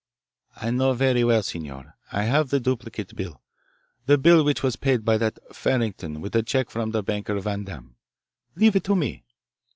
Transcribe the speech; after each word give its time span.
"I 0.55 0.71
know 0.71 0.93
very 0.93 1.23
well, 1.23 1.43
signor. 1.43 1.95
I 2.11 2.23
have 2.23 2.49
the 2.49 2.59
duplicate 2.59 3.15
bill, 3.15 3.39
the 4.07 4.17
bill 4.17 4.43
which 4.43 4.63
was 4.63 4.75
paid 4.75 5.05
by 5.05 5.19
that 5.19 5.37
Farrington 5.53 6.21
with 6.21 6.35
a 6.35 6.41
check 6.41 6.71
from 6.71 6.89
the 6.89 7.03
banker 7.03 7.39
Vandam. 7.39 7.97
Leave 8.55 8.75
it 8.75 8.83
to 8.85 8.95
me." 8.95 9.23